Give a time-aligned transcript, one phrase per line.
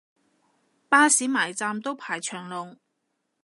[0.89, 2.75] 巴士埋站都排長龍